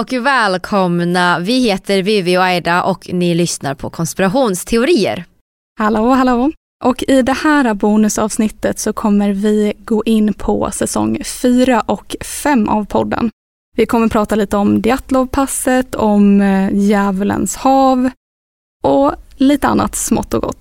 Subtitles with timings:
[0.00, 1.38] och välkomna.
[1.38, 5.24] Vi heter Vivi och Aida och ni lyssnar på konspirationsteorier.
[5.78, 6.52] Hallå, hallå.
[6.84, 12.68] Och i det här bonusavsnittet så kommer vi gå in på säsong 4 och 5
[12.68, 13.30] av podden.
[13.76, 18.10] Vi kommer prata lite om Diatlovpasset, om eh, Djävulens hav
[18.82, 20.60] och lite annat smått och gott.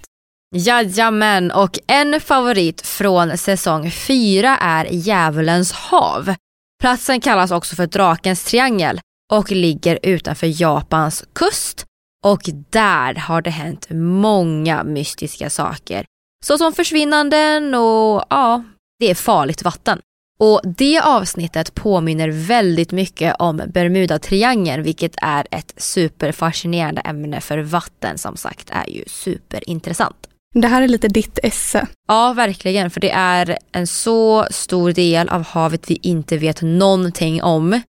[0.56, 6.34] Jajamän, och en favorit från säsong 4 är Djävulens hav.
[6.82, 11.86] Platsen kallas också för Drakens triangel och ligger utanför Japans kust
[12.26, 16.06] och där har det hänt många mystiska saker.
[16.46, 18.64] Såsom försvinnanden och ja,
[19.00, 20.00] det är farligt vatten.
[20.40, 28.18] Och det avsnittet påminner väldigt mycket om Bermuda-triangeln vilket är ett superfascinerande ämne för vatten
[28.18, 30.28] som sagt är ju superintressant.
[30.54, 31.88] Det här är lite ditt esse.
[32.08, 32.90] Ja, verkligen.
[32.90, 37.82] För det är en så stor del av havet vi inte vet någonting om.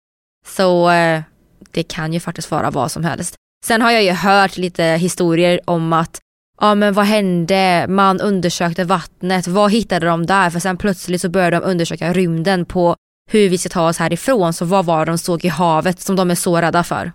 [0.49, 1.21] Så eh,
[1.71, 3.35] det kan ju faktiskt vara vad som helst.
[3.65, 6.19] Sen har jag ju hört lite historier om att
[6.61, 10.49] ja men vad hände, man undersökte vattnet, vad hittade de där?
[10.49, 12.95] För sen plötsligt så började de undersöka rymden på
[13.31, 14.53] hur vi ska ta oss härifrån.
[14.53, 17.11] Så vad var det de såg i havet som de är så rädda för?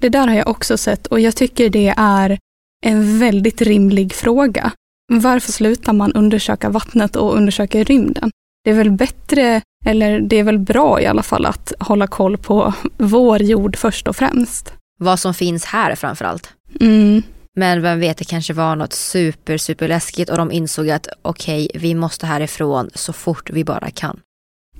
[0.00, 2.38] Det där har jag också sett och jag tycker det är
[2.84, 4.72] en väldigt rimlig fråga.
[5.12, 8.30] Varför slutar man undersöka vattnet och undersöka rymden?
[8.68, 12.36] Det är väl bättre, eller det är väl bra i alla fall, att hålla koll
[12.36, 14.72] på vår jord först och främst.
[15.00, 16.54] Vad som finns här framförallt.
[16.80, 17.22] Mm.
[17.56, 21.66] Men vem vet, det kanske var något super, super läskigt och de insåg att okej,
[21.66, 24.20] okay, vi måste härifrån så fort vi bara kan.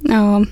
[0.00, 0.44] Ja.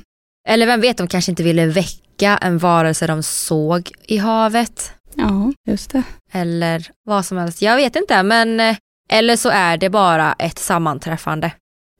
[0.48, 4.92] Eller vem vet, de kanske inte ville väcka en varelse de såg i havet.
[5.14, 6.02] Ja, just det.
[6.32, 7.62] Eller vad som helst.
[7.62, 8.76] Jag vet inte, men eh,
[9.10, 11.52] eller så är det bara ett sammanträffande.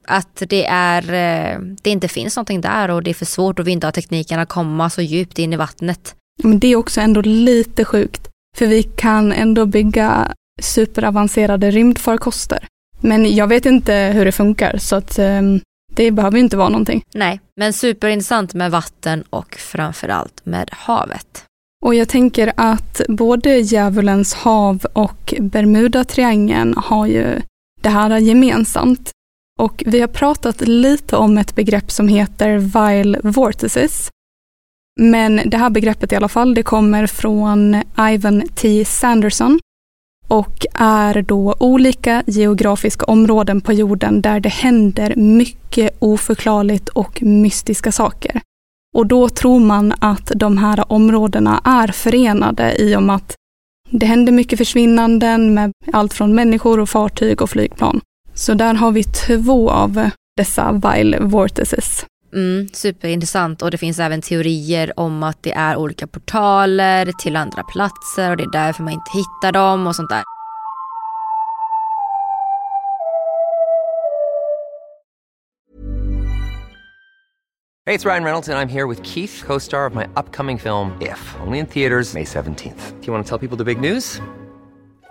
[0.07, 3.67] Att det, är, eh, det inte finns någonting där och det är för svårt och
[3.67, 6.15] vi inte har tekniken att komma så djupt in i vattnet.
[6.43, 8.29] Men det är också ändå lite sjukt.
[8.57, 12.67] För vi kan ändå bygga superavancerade rymdfarkoster.
[13.01, 15.61] Men jag vet inte hur det funkar så att um,
[15.93, 17.03] det behöver inte vara någonting.
[17.15, 21.45] Nej, men superintressant med vatten och framförallt med havet.
[21.85, 27.41] Och jag tänker att både Djävulens hav och Bermuda-triangeln har ju
[27.83, 29.13] det här gemensamt.
[29.59, 34.11] Och vi har pratat lite om ett begrepp som heter vile vortices.
[35.01, 38.85] Men det här begreppet i alla fall, det kommer från Ivan T.
[38.85, 39.59] Sanderson
[40.29, 47.93] och är då olika geografiska områden på jorden där det händer mycket oförklarligt och mystiska
[47.93, 48.41] saker.
[48.95, 53.35] Och då tror man att de här områdena är förenade i och med att
[53.91, 58.01] det händer mycket försvinnanden med allt från människor och fartyg och flygplan.
[58.37, 62.07] Så där har vi två av dessa vile vortices.
[62.35, 67.63] Mm, superintressant och det finns även teorier om att det är olika portaler till andra
[67.63, 70.23] platser och det är därför man inte hittar dem och sånt där.
[77.87, 80.59] Hej, det är Ryan Reynolds och jag är här med Keith, co-star of my upcoming
[80.59, 82.93] film If, only in theaters May 17th.
[83.01, 84.21] Do you want to tell people the big news?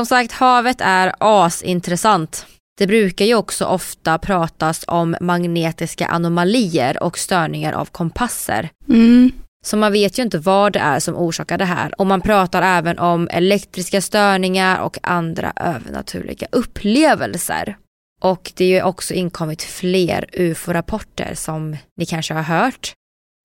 [0.00, 2.46] Som sagt, havet är asintressant.
[2.78, 8.68] Det brukar ju också ofta pratas om magnetiska anomalier och störningar av kompasser.
[8.88, 9.32] Mm.
[9.66, 12.00] Så man vet ju inte vad det är som orsakar det här.
[12.00, 17.76] Och man pratar även om elektriska störningar och andra övernaturliga upplevelser.
[18.20, 22.92] Och det är ju också inkommit fler ufo-rapporter som ni kanske har hört.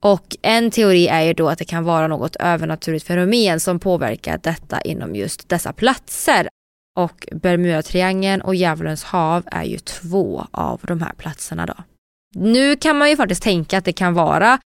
[0.03, 4.37] Och en teori är ju då att det kan vara något övernaturligt fenomen som påverkar
[4.43, 6.47] detta inom just dessa platser.
[6.97, 11.75] Och Bermudatriangeln och Djävulens hav är ju två av de här platserna då.
[12.35, 14.59] Nu kan man ju faktiskt tänka att det kan vara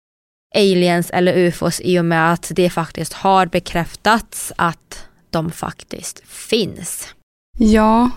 [0.54, 7.14] aliens eller ufos i och med att det faktiskt har bekräftats att de faktiskt finns.
[7.58, 8.10] Ja,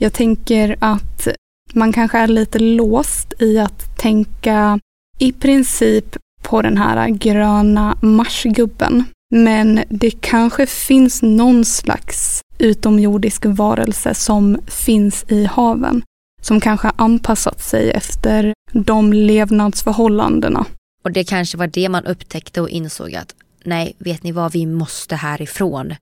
[0.00, 1.28] jag tänker att
[1.74, 4.80] man kanske är lite låst i att tänka
[5.18, 6.16] i princip
[6.46, 9.04] på den här gröna marsgubben.
[9.30, 16.02] Men det kanske finns någon slags utomjordisk varelse som finns i haven.
[16.42, 20.66] Som kanske har anpassat sig efter de levnadsförhållandena.
[21.04, 23.34] Och det kanske var det man upptäckte och insåg att
[23.64, 25.94] nej, vet ni vad, vi måste härifrån.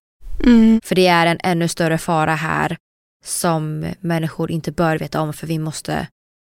[0.44, 0.81] Mm.
[0.85, 2.76] För det är en ännu större fara här
[3.25, 6.06] som människor inte bör veta om för vi måste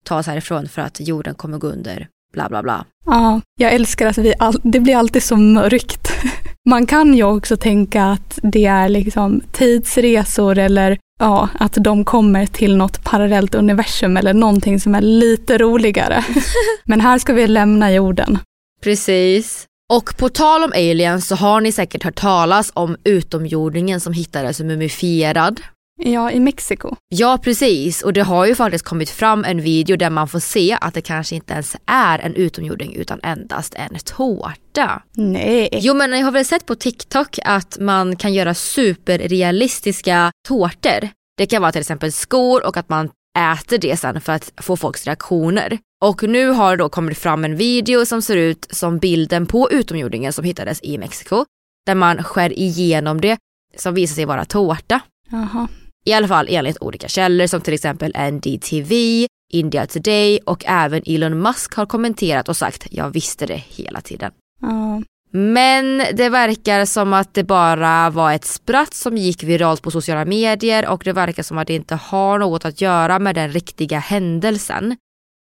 [0.05, 2.07] ta oss härifrån för att jorden kommer gå under.
[2.35, 2.85] Bla bla bla.
[3.05, 6.11] Ja, jag älskar att vi all, det blir alltid så mörkt.
[6.69, 12.45] Man kan ju också tänka att det är liksom tidsresor eller ja, att de kommer
[12.45, 16.23] till något parallellt universum eller någonting som är lite roligare.
[16.85, 18.39] Men här ska vi lämna jorden.
[18.83, 19.65] Precis.
[19.93, 24.59] Och på tal om aliens så har ni säkert hört talas om utomjordingen som hittades
[24.59, 25.61] mumifierad.
[25.97, 26.95] Ja, i Mexiko.
[27.07, 30.77] Ja precis och det har ju faktiskt kommit fram en video där man får se
[30.81, 35.01] att det kanske inte ens är en utomjording utan endast en tårta.
[35.13, 35.69] Nej.
[35.71, 41.09] Jo men ni har väl sett på TikTok att man kan göra superrealistiska tårtor.
[41.37, 44.77] Det kan vara till exempel skor och att man äter det sen för att få
[44.77, 45.79] folks reaktioner.
[46.05, 49.71] Och nu har det då kommit fram en video som ser ut som bilden på
[49.71, 51.45] utomjordingen som hittades i Mexiko.
[51.85, 53.37] Där man skär igenom det
[53.77, 54.99] som visar sig vara tårta.
[55.29, 55.67] Jaha.
[56.05, 61.41] I alla fall enligt olika källor som till exempel NDTV, India Today och även Elon
[61.41, 64.31] Musk har kommenterat och sagt jag visste det hela tiden.
[64.61, 65.01] Ja.
[65.31, 70.25] Men det verkar som att det bara var ett spratt som gick viralt på sociala
[70.25, 73.99] medier och det verkar som att det inte har något att göra med den riktiga
[73.99, 74.97] händelsen.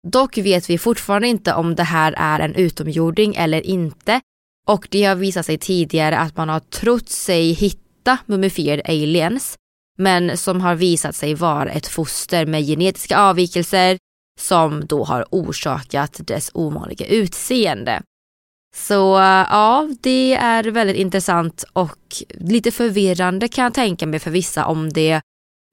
[0.09, 4.21] Dock vet vi fortfarande inte om det här är en utomjording eller inte
[4.67, 9.57] och det har visat sig tidigare att man har trott sig hitta mumifierade aliens
[9.97, 13.99] men som har visat sig vara ett foster med genetiska avvikelser
[14.41, 18.03] som då har orsakat dess ovanliga utseende.
[18.77, 21.99] Så eh, ja, det är väldigt intressant och
[22.31, 25.21] lite förvirrande kan jag tänka mig för vissa om det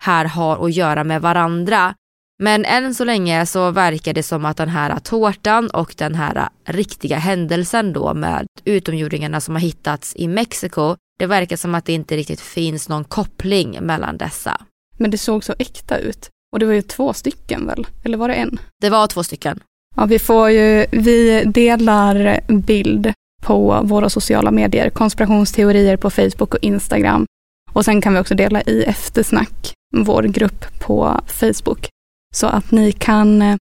[0.03, 1.95] här har att göra med varandra.
[2.43, 6.49] Men än så länge så verkar det som att den här tårtan och den här
[6.65, 11.93] riktiga händelsen då med utomjordingarna som har hittats i Mexiko, det verkar som att det
[11.93, 14.61] inte riktigt finns någon koppling mellan dessa.
[14.97, 16.29] Men det såg så äkta ut.
[16.53, 17.87] Och det var ju två stycken väl?
[18.03, 18.59] Eller var det en?
[18.81, 19.59] Det var två stycken.
[19.95, 26.63] Ja, vi får ju, vi delar bild på våra sociala medier, konspirationsteorier på Facebook och
[26.63, 27.25] Instagram.
[27.71, 31.89] Och sen kan vi också dela i eftersnack, vår grupp på Facebook.
[32.35, 33.57] Så att ni kan eh,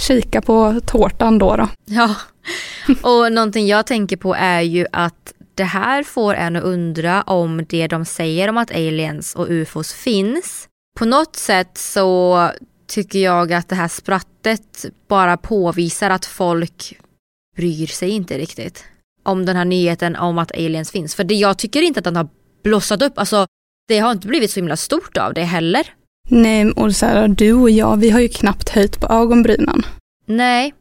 [0.00, 1.56] kika på tårtan då.
[1.56, 1.68] då.
[1.84, 2.14] Ja,
[3.02, 7.64] och någonting jag tänker på är ju att det här får en att undra om
[7.68, 10.68] det de säger om att aliens och ufos finns.
[10.98, 12.50] På något sätt så
[12.86, 16.98] tycker jag att det här sprattet bara påvisar att folk
[17.56, 18.84] bryr sig inte riktigt
[19.22, 21.14] om den här nyheten om att aliens finns.
[21.14, 22.28] För det, jag tycker inte att den har
[22.64, 23.46] blossat upp, alltså
[23.88, 25.94] det har inte blivit så himla stort av det heller.
[26.28, 29.82] Nej, och så här, du och jag, vi har ju knappt höjt på ögonbrynen.
[30.26, 30.74] Nej,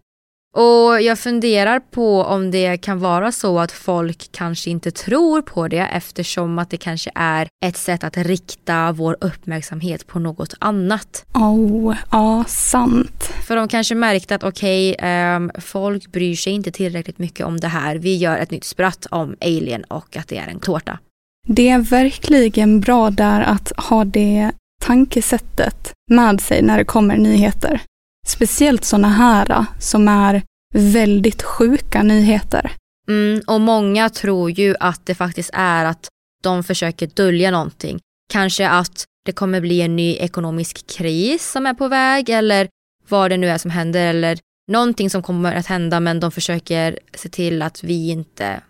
[0.58, 5.67] och jag funderar på om det kan vara så att folk kanske inte tror på
[5.67, 11.25] det eftersom att det kanske är ett sätt att rikta vår uppmärksamhet på något annat.
[11.34, 13.24] Oh, ja, sant.
[13.48, 17.60] För de kanske märkte att okej, okay, um, folk bryr sig inte tillräckligt mycket om
[17.60, 17.96] det här.
[17.96, 21.00] Vi gör ett nytt spratt om alien och att det är en tårta.
[21.48, 27.81] Det är verkligen bra där att ha det tankesättet med sig när det kommer nyheter.
[28.28, 32.72] Speciellt sådana här som är väldigt sjuka nyheter.
[33.08, 36.08] Mm, och många tror ju att det faktiskt är att
[36.44, 38.00] de försöker dölja någonting.
[38.34, 42.68] Kanske att det kommer bli en ny ekonomisk kris som är på väg eller
[43.10, 44.38] vad det nu är som händer eller
[44.72, 48.62] någonting som kommer att hända men de försöker se till att vi inte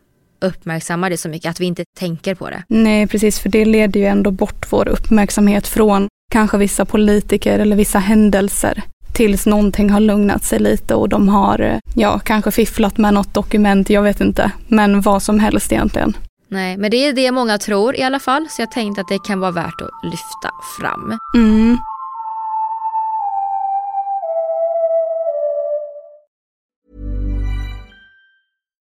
[0.42, 2.64] uppmärksammar det så mycket, att vi inte tänker på det.
[2.68, 7.76] Nej, precis, för det leder ju ändå bort vår uppmärksamhet från kanske vissa politiker eller
[7.76, 13.14] vissa händelser tills någonting har lugnat sig lite och de har, ja, kanske fifflat med
[13.14, 16.18] något dokument, jag vet inte, men vad som helst egentligen.
[16.48, 19.20] Nej, men det är det många tror i alla fall, så jag tänkte att det
[19.20, 20.50] kan vara värt att lyfta
[20.80, 21.18] fram.
[21.36, 21.78] Mm.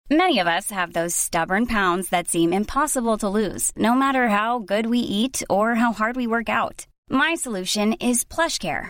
[0.09, 4.59] Many of us have those stubborn pounds that seem impossible to lose, no matter how
[4.59, 6.85] good we eat or how hard we work out.
[7.09, 8.89] My solution is PlushCare.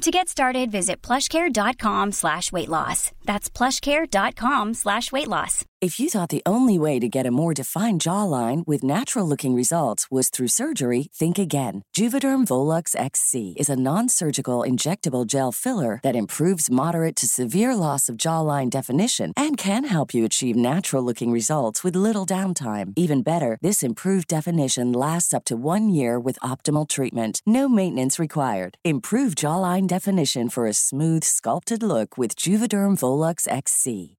[0.00, 3.12] To get started, visit plushcare.com slash weight loss.
[3.26, 5.66] That's plushcare.com slash weight loss.
[5.82, 9.54] If you thought the only way to get a more defined jawline with natural looking
[9.54, 11.84] results was through surgery, think again.
[11.96, 17.74] Juvederm Volux XC is a non surgical injectable gel filler that improves moderate to severe
[17.74, 22.92] loss of jawline definition and can help you achieve natural looking results with little downtime.
[22.94, 27.40] Even better, this improved definition lasts up to one year with optimal treatment.
[27.46, 28.76] No maintenance required.
[28.84, 34.18] Improve jawline definition for a smooth, sculpted look with Juvederm Volux XC.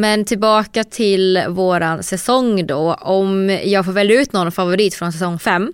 [0.00, 2.94] Men tillbaka till våran säsong då.
[2.94, 5.72] Om jag får välja ut någon favorit från säsong 5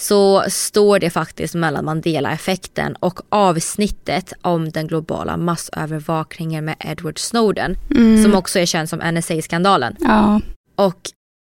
[0.00, 7.76] så står det faktiskt mellan Mandela-effekten och avsnittet om den globala massövervakningen med Edward Snowden
[8.22, 9.96] som också är känd som NSA-skandalen.
[10.00, 10.40] Ja,
[10.76, 11.00] Och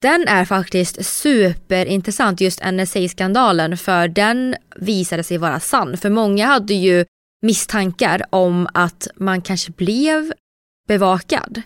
[0.02, 5.97] den är faktiskt superintressant just NSA-skandalen för den visade sig vara sann.
[5.97, 7.04] För många hade ju
[7.42, 10.33] misstankar om att man kanske blev
[10.88, 11.62] bevakad.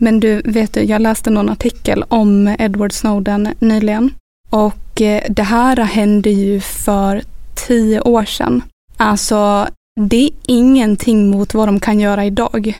[0.00, 4.14] Men du vet du, jag läste någon artikel om Edward Snowden nyligen
[4.50, 7.22] och eh, det här hände ju för
[7.66, 8.62] tio år sedan.
[8.96, 9.68] Alltså,
[10.00, 12.74] det är ingenting mot vad de kan göra idag.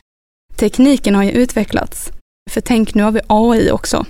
[0.55, 2.11] Tekniken har ju utvecklats.
[2.49, 4.05] För tänk, nu har vi AI också.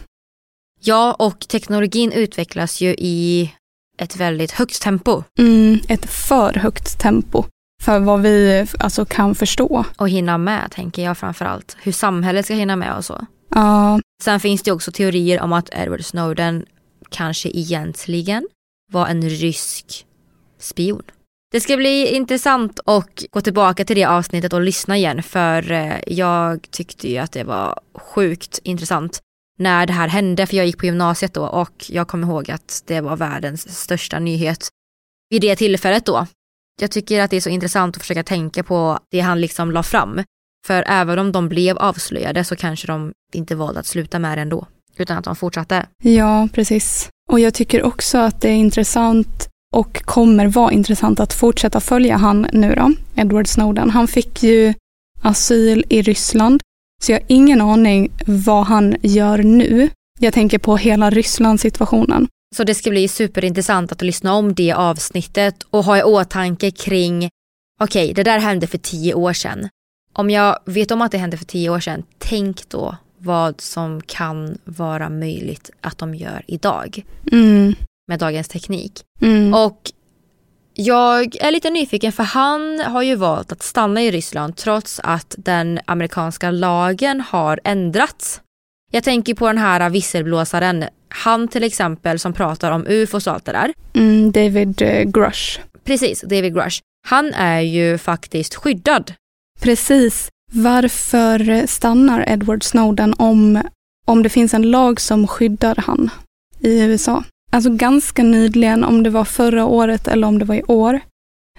[0.80, 3.52] Ja, och teknologin utvecklas ju i
[3.98, 7.46] ett väldigt högt tempo Mm, ett för högt tempo
[7.82, 9.86] för vad vi alltså, kan förstå.
[9.98, 11.78] och hinna med tänker jag framförallt.
[11.82, 13.26] Hur samhället ska hinna med och så.
[13.50, 16.66] Ja, Sen finns det också teorier om att Edward Snowden
[17.10, 18.48] kanske egentligen
[18.92, 20.06] var en rysk
[20.60, 21.04] spion.
[21.52, 25.96] Det ska bli intressant att gå tillbaka till det avsnittet och lyssna igen för eh,
[26.08, 29.20] jag tyckte ju att det var sjukt intressant
[29.58, 32.84] när det här hände för jag gick på gymnasiet då och jag kommer ihåg att
[32.88, 34.70] det var världens största nyhet
[35.30, 36.28] vid det tillfället då.
[36.82, 39.84] Jag tycker att det är så intressant att försöka tänka på det han liksom la
[39.84, 40.24] fram.
[40.68, 44.42] För även om de blev avslöjade så kanske de inte valde att sluta med det
[44.42, 44.68] ändå.
[44.98, 45.86] Utan att de fortsatte.
[46.04, 47.10] ja, precis.
[47.30, 52.18] Och jag tycker också att det är intressant och kommer vara intressant att fortsätta följa
[52.18, 53.90] han nu då, Edward Snowden.
[53.90, 54.74] Han fick ju
[55.22, 56.62] asyl i Ryssland,
[57.04, 59.90] så jag har ingen aning vad han gör nu.
[60.20, 62.28] Jag tänker på hela Ryssland-situationen.
[62.56, 67.30] Så det ska bli superintressant att lyssna om det avsnittet och ha i åtanke kring,
[67.80, 69.70] okej det där hände för tio år sedan.
[70.14, 74.02] Om jag vet om att det hände för tio år sedan, tänk då vad som
[74.02, 77.76] kan vara möjligt att de gör idag Mm,
[78.08, 79.02] med dagens teknik.
[79.22, 79.92] mm, Och
[80.74, 85.36] jag är lite nyfiken för han har ju valt att stanna i Ryssland trots att
[85.38, 88.42] den amerikanska lagen har ändrats.
[88.92, 93.46] Jag tänker på den här visselblåsaren, han till exempel som pratar om ufos och allt
[93.46, 93.74] det där.
[93.94, 95.60] mm, David eh, Grush.
[95.84, 96.80] precis, David Grush.
[97.08, 99.14] Han är ju faktiskt skyddad.
[99.60, 100.30] Precis.
[100.54, 103.62] Varför stannar Edward Snowden om,
[104.06, 106.10] om det finns en lag som skyddar han
[106.60, 107.24] i USA?
[107.52, 111.00] Alltså ganska nyligen, om det var förra året eller om det var i år,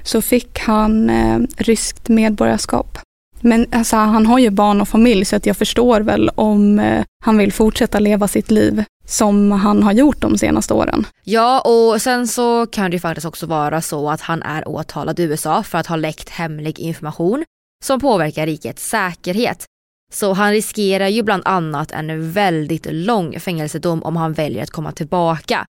[0.02, 2.98] så fick han eh, ryskt medborgarskap.
[3.40, 7.04] Men alltså, han har ju barn och familj så att jag förstår väl om eh,
[7.24, 11.06] han vill fortsätta leva sitt liv som han har gjort de senaste åren.
[11.24, 15.20] Ja och sen så kan det ju faktiskt också vara så att han är åtalad
[15.20, 17.44] i USA för att ha läckt hemlig information
[17.84, 19.64] som påverkar rikets säkerhet.
[20.12, 24.92] Så han riskerar ju bland annat en väldigt lång fängelsedom om han väljer att komma
[24.92, 25.64] tillbaka.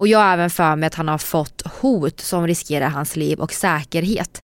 [0.00, 3.40] Och jag har även för mig att han har fått hot som riskerar hans liv
[3.40, 4.38] och säkerhet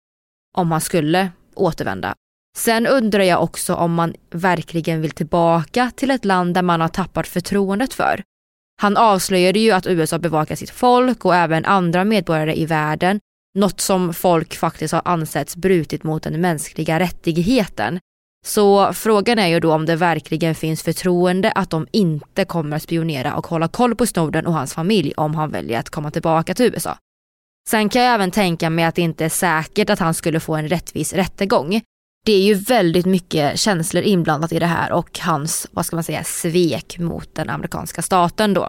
[0.56, 2.14] om han skulle återvända.
[2.58, 6.88] Sen undrar jag också om man verkligen vill tillbaka till ett land där man har
[6.88, 8.22] tappat förtroendet för.
[8.80, 13.20] Han avslöjade ju att USA bevakar sitt folk och även andra medborgare i världen,
[13.58, 17.98] något som folk faktiskt har ansetts brutit mot den mänskliga rättigheten.
[18.46, 22.82] Så frågan är ju då om det verkligen finns förtroende att de inte kommer att
[22.82, 26.54] spionera och hålla koll på Snowden och hans familj om han väljer att komma tillbaka
[26.54, 26.96] till USA.
[27.68, 30.54] Sen kan jag även tänka mig att det inte är säkert att han skulle få
[30.54, 31.80] en rättvis rättegång.
[32.26, 36.04] Det är ju väldigt mycket känslor inblandat i det här och hans, vad ska man
[36.04, 38.68] säga, svek mot den amerikanska staten då.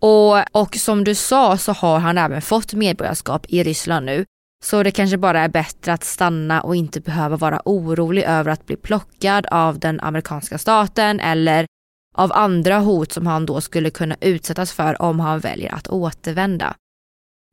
[0.00, 4.24] Och, och som du sa så har han även fått medborgarskap i Ryssland nu.
[4.64, 8.66] Så det kanske bara är bättre att stanna och inte behöva vara orolig över att
[8.66, 11.66] bli plockad av den amerikanska staten eller
[12.14, 16.74] av andra hot som han då skulle kunna utsättas för om han väljer att återvända.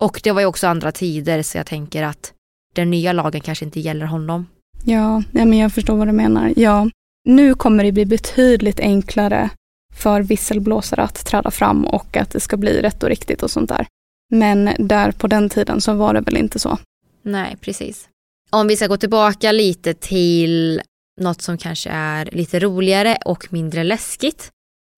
[0.01, 2.33] Och det var ju också andra tider så jag tänker att
[2.73, 4.45] den nya lagen kanske inte gäller honom.
[4.83, 6.53] Ja, ja men jag förstår vad du menar.
[6.55, 6.89] Ja,
[7.25, 9.49] nu kommer det bli betydligt enklare
[9.95, 13.69] för visselblåsare att träda fram och att det ska bli rätt och riktigt och sånt
[13.69, 13.87] där.
[14.31, 16.77] Men där på den tiden så var det väl inte så.
[17.21, 18.09] Nej, precis.
[18.49, 20.81] Om vi ska gå tillbaka lite till
[21.21, 24.51] något som kanske är lite roligare och mindre läskigt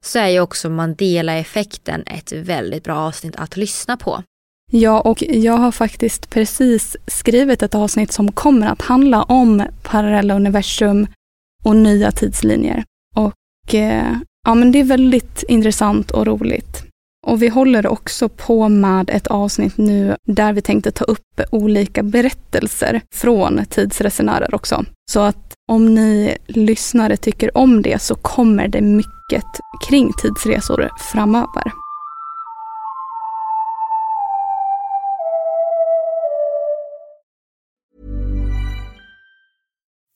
[0.06, 4.24] så är ju också Mandela-effekten ett väldigt bra avsnitt att lyssna på.
[4.72, 10.36] Ja, och jag har faktiskt precis skrivit ett avsnitt som kommer att handla om parallella
[10.36, 11.08] universum
[11.64, 12.84] och nya tidslinjer.
[13.16, 16.84] Och eh, ja, men det är väldigt intressant och roligt.
[17.28, 22.04] Och vi håller också på med ett avsnitt nu där vi tänkte ta upp olika
[22.04, 24.86] berättelser från tidsresenärer också.
[25.12, 29.46] Så att om ni lyssnare tycker om det så kommer det mycket
[29.88, 31.72] kring tidsresor framöver.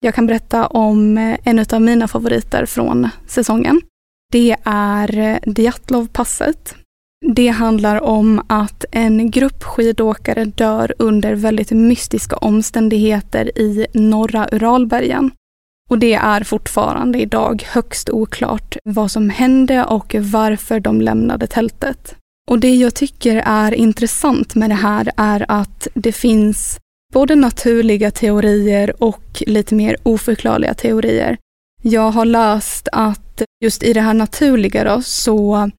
[0.00, 3.80] jag kan berätta om eh, en av mina favoriter från säsongen.
[4.32, 6.74] Det är eh, Diatlovpasset.
[7.34, 15.30] Det handlar om att en grupp skidåkare dör under väldigt mystiska omständigheter i norra Uralbergen.
[15.90, 22.16] Och det är fortfarande idag högst oklart vad som hände och varför de lämnade tältet.
[22.50, 26.78] Och det jag tycker är intressant med det här är att det finns
[27.12, 31.36] både naturliga teorier och lite mer oförklarliga teorier.
[31.82, 35.70] Jag har läst att just i det här naturliga då, så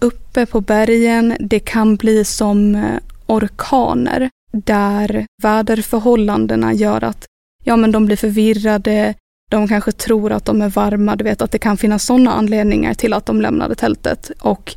[0.00, 7.26] uppe på bergen, det kan bli som eh, orkaner där väderförhållandena gör att
[7.64, 9.14] ja, men de blir förvirrade,
[9.50, 12.94] de kanske tror att de är varma, du vet att det kan finnas sådana anledningar
[12.94, 14.76] till att de lämnade tältet och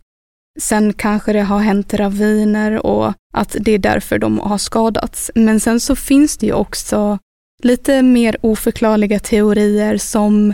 [0.60, 5.32] Sen kanske det har hänt raviner och att det är därför de har skadats.
[5.36, 7.17] Men sen så finns det ju också
[7.63, 10.54] lite mer oförklarliga teorier som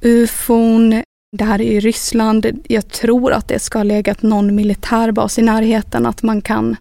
[0.00, 1.02] ufon,
[1.36, 5.42] det här är i Ryssland, jag tror att det ska ha legat någon militärbas i
[5.42, 6.76] närheten, att man kan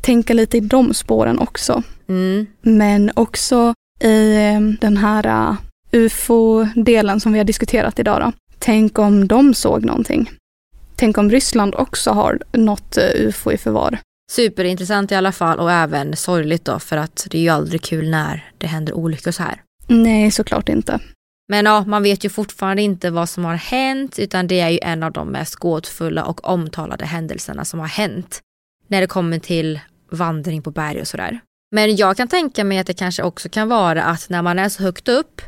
[0.00, 1.82] tänka lite i de spåren också.
[2.08, 2.46] Mm.
[2.62, 5.56] Men också i eh, den här uh,
[5.92, 8.32] ufo-delen som vi har diskuterat idag då.
[8.58, 10.30] Tänk om de såg någonting.
[10.96, 13.98] Tänk om Ryssland också har något uh, ufo i förvar.
[14.32, 18.10] Superintressant i alla fall och även sorgligt då för att det är ju aldrig kul
[18.10, 19.62] när det händer olyckor så här.
[19.86, 21.00] Nej, såklart inte.
[21.48, 24.78] Men ja, man vet ju fortfarande inte vad som har hänt utan det är ju
[24.82, 28.40] en av de mest gåtfulla och omtalade händelserna som har hänt
[28.88, 29.80] när det kommer till
[30.10, 31.40] vandring på berg och sådär.
[31.70, 34.68] Men jag kan tänka mig att det kanske också kan vara att när man är
[34.68, 35.42] så högt upp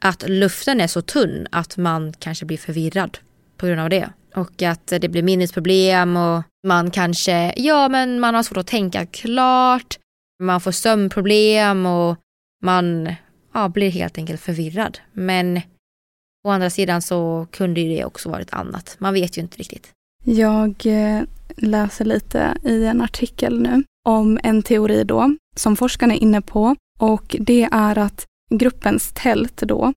[0.00, 3.18] att luften är så tunn att man kanske blir förvirrad
[3.56, 4.10] på grund av det.
[4.34, 9.06] Och att det blir minnesproblem och man kanske, ja men man har svårt att tänka
[9.06, 9.98] klart,
[10.42, 12.16] man får sömnproblem och
[12.62, 13.14] man
[13.54, 14.98] ja, blir helt enkelt förvirrad.
[15.12, 15.60] Men
[16.44, 18.96] å andra sidan så kunde det också varit annat.
[18.98, 19.90] Man vet ju inte riktigt.
[20.24, 21.22] Jag eh,
[21.56, 26.76] läser lite i en artikel nu om en teori då som forskarna är inne på
[26.98, 29.92] och det är att gruppens tält då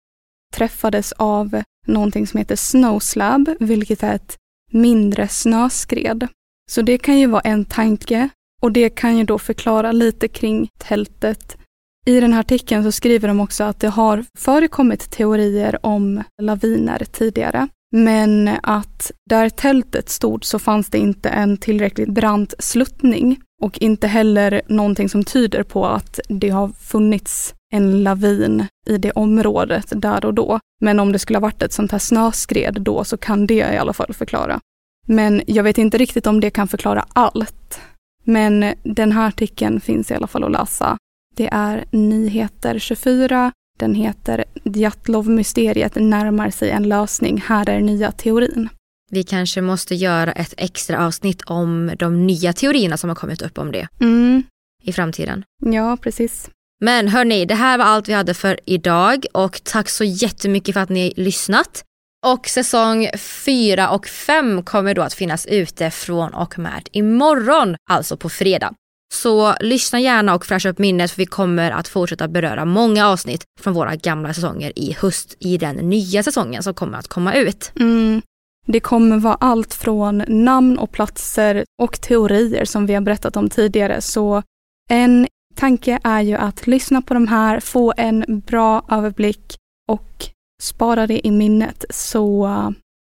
[0.54, 4.38] träffades av någonting som heter snow slab, vilket är ett
[4.72, 6.28] mindre snöskred.
[6.72, 8.30] Så det kan ju vara en tanke
[8.62, 11.58] och det kan ju då förklara lite kring tältet.
[12.06, 17.06] I den här artikeln så skriver de också att det har förekommit teorier om laviner
[17.12, 23.82] tidigare, men att där tältet stod så fanns det inte en tillräckligt brant sluttning och
[23.82, 29.86] inte heller någonting som tyder på att det har funnits en lavin i det området
[29.96, 30.60] där och då.
[30.82, 33.78] Men om det skulle ha varit ett sånt här snöskred då så kan det i
[33.78, 34.60] alla fall förklara.
[35.08, 37.80] Men jag vet inte riktigt om det kan förklara allt.
[38.24, 40.98] Men den här artikeln finns i alla fall att läsa.
[41.36, 43.52] Det är Nyheter 24.
[43.80, 47.42] Den heter Djatlov-mysteriet närmar sig en lösning.
[47.48, 48.70] Här är nya teorin.
[49.12, 53.58] Vi kanske måste göra ett extra avsnitt om de nya teorierna som har kommit upp
[53.58, 54.44] om det Mm,
[54.84, 55.44] i framtiden.
[55.60, 56.50] ja, precis.
[56.84, 60.82] Men hörni, det här var allt vi hade för idag och tack så jättemycket för
[60.82, 61.84] att ni lyssnat.
[62.26, 68.17] Och säsong 4 och 5 kommer då att finnas ute från och med imorgon, alltså
[68.17, 68.74] på fredag.
[69.13, 73.43] Så lyssna gärna och fräscha upp minnet för vi kommer att fortsätta beröra många avsnitt
[73.60, 77.72] från våra gamla säsonger i höst i den nya säsongen som kommer att komma ut.
[77.80, 78.22] Mm.
[78.67, 83.50] Det kommer vara allt från namn och platser och teorier som vi har berättat om
[83.50, 84.02] tidigare.
[84.02, 84.43] Så
[84.89, 89.56] en tanke är ju att lyssna på de här, få en bra överblick
[89.88, 90.26] och
[90.62, 92.50] spara det i minnet så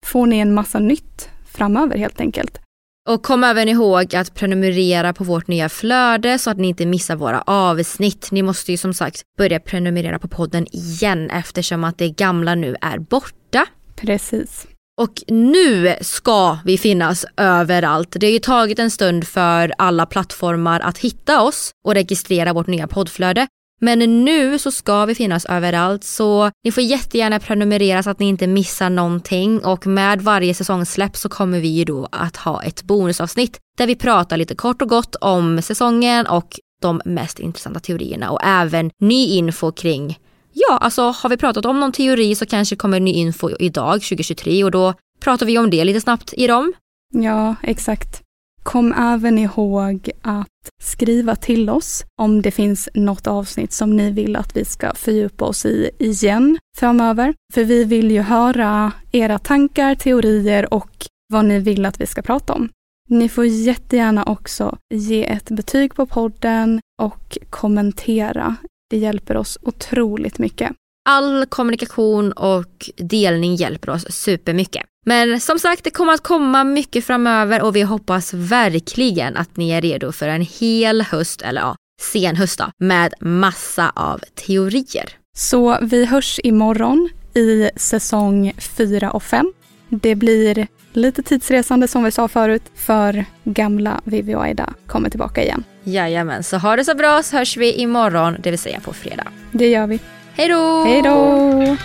[0.07, 2.61] får ni en massa nytt framöver helt enkelt.
[3.09, 7.17] Och kom även ihåg att prenumerera på vårt nya flöde så att ni inte missar
[7.17, 8.29] våra avsnitt.
[8.33, 12.77] Ni måste ju som sagt börja prenumerera på podden igen eftersom att det gamla nu
[12.81, 13.67] är borta.
[13.97, 14.67] Precis.
[14.99, 18.17] Och nu ska vi finnas överallt.
[18.21, 22.67] Det har ju tagit en stund för alla plattformar att hitta oss och registrera vårt
[22.67, 23.47] nya poddflöde.
[23.81, 28.29] Men nu så ska vi finnas överallt så ni får jättegärna prenumerera så att ni
[28.29, 32.83] inte missar någonting och med varje säsongsläpp så kommer vi ju då att ha ett
[32.83, 38.31] bonusavsnitt där vi pratar lite kort och gott om säsongen och de mest intressanta teorierna
[38.31, 40.19] och även ny info kring
[40.61, 44.65] Ja, alltså har vi pratat om någon teori så kanske kommer ny info idag 2023
[44.65, 46.73] och då pratar vi om det lite snabbt i dem.
[47.15, 48.23] Ja, exakt.
[48.63, 50.47] Kom även ihåg att
[50.83, 55.45] skriva till oss om det finns något avsnitt som ni vill att vi ska fördjupa
[55.45, 57.35] oss i igen framöver.
[57.55, 62.23] För vi vill ju höra era tankar, teorier och vad ni vill att vi ska
[62.23, 62.69] prata om.
[63.09, 68.57] Ni får jättegärna också ge ett betyg på podden och kommentera.
[68.91, 70.73] Det hjälper oss otroligt mycket.
[71.09, 74.83] All kommunikation och delning hjälper oss supermycket.
[75.07, 79.71] Men som sagt, det kommer att komma mycket framöver och vi hoppas verkligen att ni
[79.71, 85.09] är redo för en hel höst, eller ja, sen höst då, med massa av teorier.
[85.37, 89.53] Så vi hörs imorgon i säsong 4 och 5.
[89.89, 95.43] Det blir lite tidsresande som vi sa förut, för gamla Vivi och Aida kommer tillbaka
[95.43, 95.65] igen.
[95.93, 99.27] Jajamän, så ha det så bra så hörs vi imorgon, det vill säga på fredag.
[99.53, 100.01] Det gör vi.
[100.35, 100.85] Hej då!
[100.85, 101.77] Hej då!